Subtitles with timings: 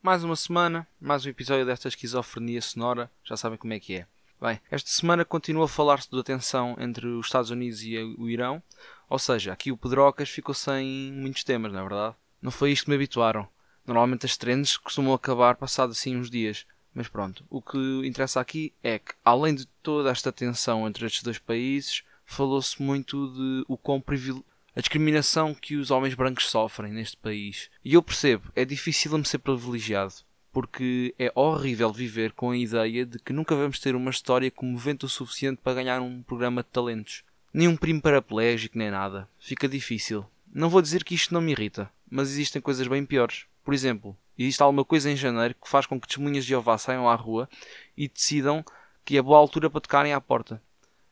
[0.00, 4.06] mais uma semana, mais um episódio desta esquizofrenia sonora, já sabem como é que é.
[4.40, 8.62] Bem, esta semana continua a falar-se da tensão entre os Estados Unidos e o Irão,
[9.08, 12.16] ou seja, aqui o Pedrocas ficou sem muitos temas, não é verdade?
[12.40, 13.48] Não foi isto que me habituaram.
[13.84, 18.72] Normalmente as trends costumam acabar passado assim uns dias, mas pronto, o que interessa aqui
[18.82, 23.76] é que, além de toda esta tensão entre estes dois países, falou-se muito de o
[23.76, 27.70] quão privilegiado a discriminação que os homens brancos sofrem neste país.
[27.84, 30.14] E eu percebo, é difícil me ser privilegiado,
[30.52, 35.04] porque é horrível viver com a ideia de que nunca vamos ter uma história comovente
[35.04, 37.24] o suficiente para ganhar um programa de talentos.
[37.52, 39.28] Nem um primo paraplégico, nem nada.
[39.38, 40.24] Fica difícil.
[40.52, 43.46] Não vou dizer que isto não me irrita, mas existem coisas bem piores.
[43.64, 47.08] Por exemplo, existe alguma coisa em janeiro que faz com que testemunhas de Jeová saiam
[47.08, 47.48] à rua
[47.96, 48.64] e decidam
[49.04, 50.62] que é boa altura para tocarem à porta.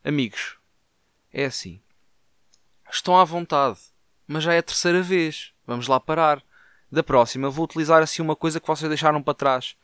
[0.03, 0.57] Amigos,
[1.33, 1.79] é assim.
[2.97, 3.77] Estão à vontade,
[4.25, 5.51] mas já é a terceira vez.
[5.67, 6.41] Vamos lá parar.
[6.91, 9.75] Da próxima vou utilizar assim uma coisa que vocês deixaram para trás,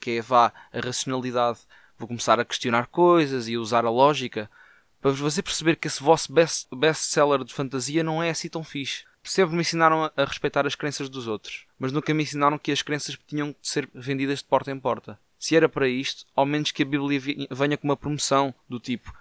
[0.00, 1.58] que é vá a racionalidade.
[1.98, 4.50] Vou começar a questionar coisas e a usar a lógica
[5.02, 8.64] para você perceber que esse vosso best, best seller de fantasia não é assim tão
[8.64, 9.04] fixe.
[9.22, 12.72] Sempre me ensinaram a, a respeitar as crenças dos outros, mas nunca me ensinaram que
[12.72, 15.18] as crenças tinham de ser vendidas de porta em porta.
[15.38, 17.20] Se era para isto, ao menos que a Bíblia
[17.50, 19.12] venha com uma promoção do tipo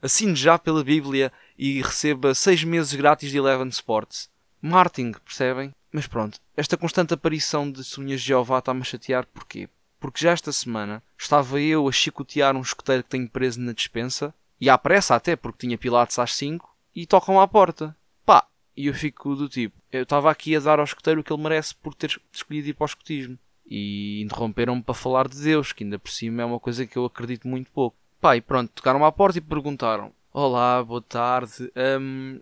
[0.00, 4.28] assine já pela Bíblia e receba 6 meses grátis de Eleven Sports.
[4.60, 5.72] Marketing, percebem?
[5.92, 9.68] Mas pronto, esta constante aparição de Sonhas de Jeová está-me a chatear porquê?
[9.98, 14.34] Porque já esta semana estava eu a chicotear um escoteiro que tenho preso na despensa,
[14.60, 17.96] e à pressa até, porque tinha pilates às 5, e tocam à porta.
[18.24, 21.32] Pá, e eu fico do tipo, eu estava aqui a dar ao escoteiro o que
[21.32, 23.38] ele merece por ter escolhido ir para o escotismo.
[23.66, 27.04] E interromperam-me para falar de Deus, que ainda por cima é uma coisa que eu
[27.04, 27.96] acredito muito pouco.
[28.26, 31.70] Pá, e pronto, tocaram à porta e perguntaram: Olá, boa tarde.
[32.00, 32.40] Um,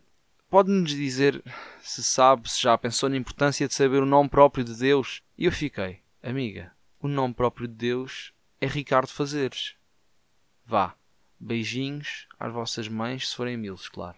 [0.49, 1.45] Pode-nos dizer
[1.79, 5.21] se sabe, se já pensou na importância de saber o nome próprio de Deus?
[5.37, 9.75] E eu fiquei: Amiga, o nome próprio de Deus é Ricardo Fazeres.
[10.65, 10.95] Vá,
[11.39, 14.17] beijinhos às vossas mães, se forem milos, claro.